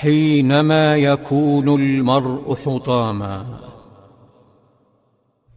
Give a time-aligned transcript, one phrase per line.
[0.00, 3.46] حينما يكون المرء حطاما.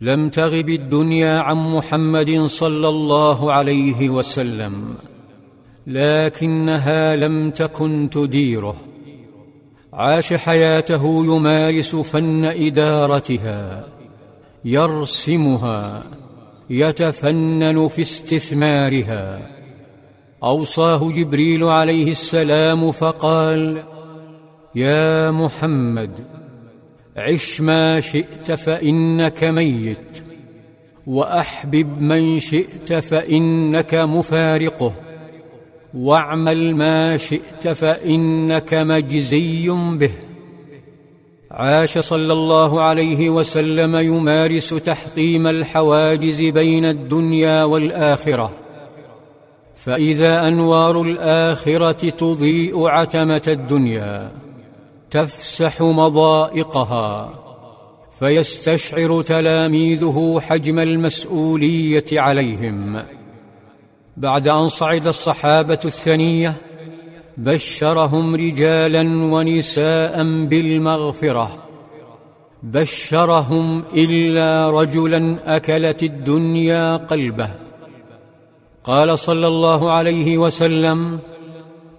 [0.00, 4.94] لم تغب الدنيا عن محمد صلى الله عليه وسلم
[5.86, 8.76] لكنها لم تكن تديره.
[9.92, 13.86] عاش حياته يمارس فن إدارتها
[14.64, 16.04] يرسمها
[16.70, 19.50] يتفنن في استثمارها.
[20.44, 23.93] أوصاه جبريل عليه السلام فقال
[24.74, 26.10] يا محمد
[27.16, 30.22] عش ما شئت فإنك ميت
[31.06, 34.92] وأحبب من شئت فإنك مفارقه
[35.94, 40.12] واعمل ما شئت فإنك مجزي به.
[41.50, 48.50] عاش صلى الله عليه وسلم يمارس تحطيم الحواجز بين الدنيا والآخرة.
[49.74, 54.43] فإذا أنوار الآخرة تضيء عتمة الدنيا
[55.10, 57.34] تفسح مضائقها
[58.18, 63.02] فيستشعر تلاميذه حجم المسؤولية عليهم.
[64.16, 66.54] بعد أن صعد الصحابة الثنية
[67.36, 69.02] بشرهم رجالا
[69.34, 71.58] ونساء بالمغفرة.
[72.62, 77.50] بشرهم إلا رجلا أكلت الدنيا قلبه.
[78.84, 81.20] قال صلى الله عليه وسلم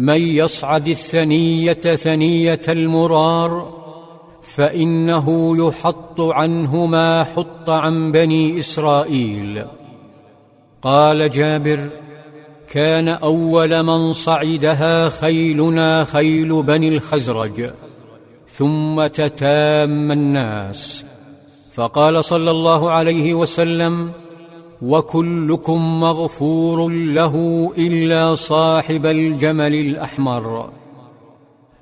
[0.00, 3.80] من يصعد الثنية ثنية المرار
[4.42, 9.64] فإنه يحط عنه ما حط عن بني إسرائيل.
[10.82, 11.90] قال جابر
[12.70, 17.70] كان أول من صعدها خيلنا خيل بني الخزرج
[18.46, 21.06] ثم تتام الناس.
[21.72, 24.12] فقال صلى الله عليه وسلم
[24.82, 27.34] وكلكم مغفور له
[27.78, 30.70] إلا صاحب الجمل الأحمر.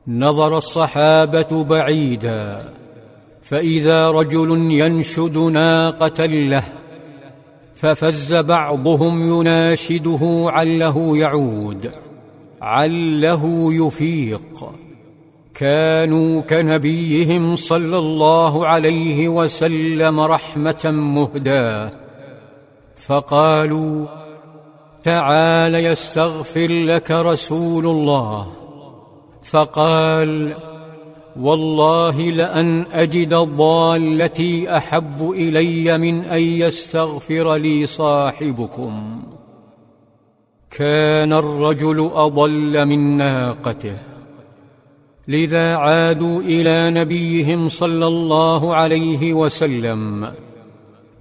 [0.09, 2.73] نظر الصحابة بعيدا
[3.43, 6.65] فإذا رجل ينشد ناقة له
[7.75, 11.91] ففز بعضهم يناشده عله يعود
[12.63, 14.71] عله يفيق.
[15.55, 22.08] كانوا كنبيهم صلى الله عليه وسلم رحمة مهداة
[23.09, 24.07] فقالوا
[25.05, 28.53] تعال يستغفر لك رسول الله.
[29.43, 30.55] فقال
[31.41, 39.23] والله لأن أجد ضالتي أحب إلي من أن يستغفر لي صاحبكم.
[40.71, 43.97] كان الرجل أضل من ناقته.
[45.29, 50.27] لذا عادوا إلى نبيهم صلى الله عليه وسلم.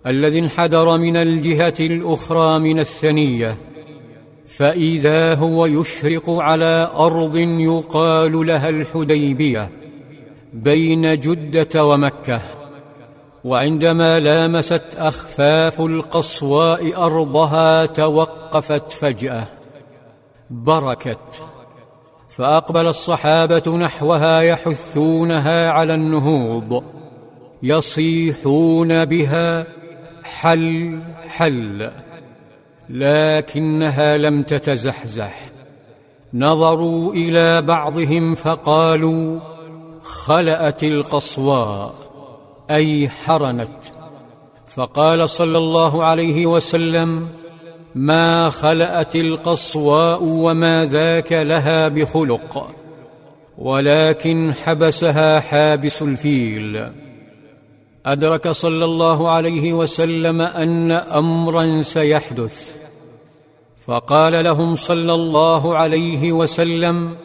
[0.08, 3.58] الذي انحدر من الجهة الأخرى من الثنية
[4.46, 9.70] فإذا هو يشرق على أرض يقال لها الحديبية
[10.54, 12.42] بين جدة ومكة
[13.44, 19.48] وعندما لامست أخفاف القصواء أرضها توقفت فجأة
[20.50, 21.44] بركت
[22.30, 26.84] فأقبل الصحابة نحوها يحثونها على النهوض
[27.64, 29.77] يصيحون بها
[30.28, 31.92] حل حل.
[32.90, 35.40] لكنها لم تتزحزح.
[36.34, 39.40] نظروا إلى بعضهم فقالوا
[40.04, 41.94] خلأت القصواء
[42.72, 43.80] أي حرنت.
[44.68, 47.28] فقال صلى الله عليه وسلم
[47.96, 52.72] ما خلأت القصواء وما ذاك لها بخلق
[53.58, 57.07] ولكن حبسها حابس الفيل.
[58.08, 62.78] أدرك صلى الله عليه وسلم أن أمرا سيحدث.
[63.88, 67.16] فقال لهم صلى الله عليه وسلم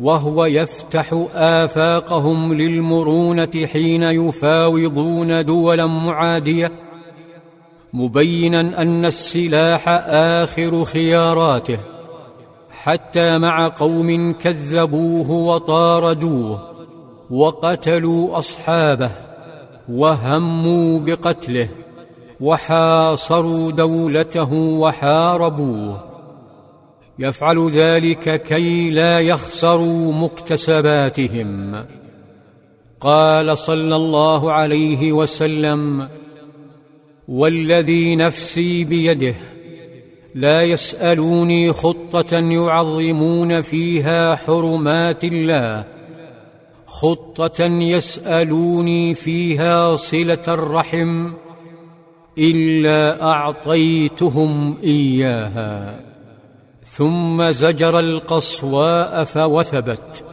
[0.00, 6.72] وهو يفتح آفاقهم للمرونة حين يفاوضون دولا معادية
[7.92, 11.78] مبينا أن السلاح آخر خياراته
[12.70, 16.70] حتى مع قوم كذبوه وطاردوه
[17.30, 19.29] وقتلوا أصحابه.
[19.90, 21.68] وهموا بقتله
[22.40, 26.04] وحاصروا دولته وحاربوه.
[27.18, 31.84] يفعل ذلك كي لا يخسروا مكتسباتهم.
[33.00, 36.08] قال صلى الله عليه وسلم
[37.28, 39.34] والذي نفسي بيده
[40.34, 45.84] لا يسألوني خطة يعظمون فيها حرمات الله
[46.90, 51.32] خطة يسألوني فيها صلة الرحم
[52.38, 55.98] إلا أعطيتهم إياها.
[56.82, 60.24] ثم زجر القصواء فوثبت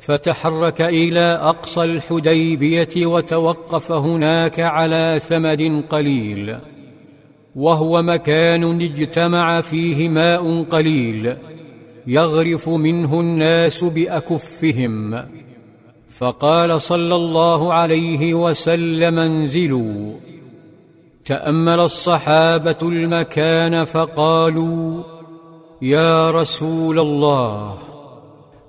[0.00, 6.56] فتحرك إلى أقصى الحديبية وتوقف هناك على ثمد قليل
[7.56, 11.36] وهو مكان اجتمع فيه ماء قليل
[12.06, 15.24] يغرف منه الناس بأكفهم.
[16.18, 20.12] فقال صلى الله عليه وسلم انزلوا.
[21.24, 25.02] تأمل الصحابة المكان فقالوا
[25.82, 27.78] يا رسول الله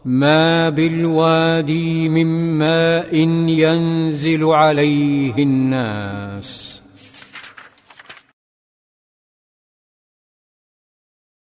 [0.05, 3.15] ما بالوادي من ماء
[3.49, 6.64] ينزل عليه الناس.